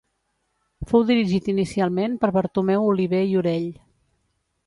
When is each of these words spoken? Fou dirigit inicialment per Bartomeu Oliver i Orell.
Fou 0.91 1.03
dirigit 1.09 1.49
inicialment 1.53 2.17
per 2.23 2.31
Bartomeu 2.39 2.87
Oliver 2.95 3.23
i 3.35 3.39
Orell. 3.43 3.71